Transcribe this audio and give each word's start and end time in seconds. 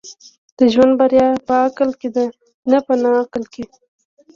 د 0.57 0.59
ژوند 0.73 0.93
بريا 0.99 1.27
په 1.47 1.53
عقل 1.65 1.89
کي 1.99 2.09
ده، 2.15 2.25
نه 2.71 2.79
په 2.85 2.93
نقل 3.03 3.43
کي. 3.53 3.63